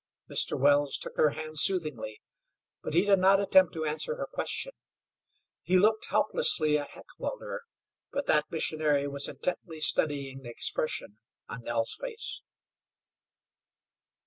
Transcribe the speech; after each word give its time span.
Mr. 0.27 0.59
Wells 0.59 0.97
took 0.97 1.15
her 1.17 1.29
hand 1.29 1.59
soothingly, 1.59 2.23
but 2.81 2.95
he 2.95 3.05
did 3.05 3.19
not 3.19 3.39
attempt 3.39 3.71
to 3.73 3.85
answer 3.85 4.15
her 4.15 4.25
question. 4.25 4.71
He 5.61 5.77
looked 5.77 6.07
helplessly 6.09 6.75
at 6.79 6.89
Heckewelder, 6.89 7.61
but 8.11 8.25
that 8.25 8.49
missionary 8.49 9.07
was 9.07 9.27
intently 9.27 9.79
studying 9.79 10.41
the 10.41 10.49
expression 10.49 11.19
on 11.47 11.61
Nell's 11.63 11.95
face. 12.01 12.41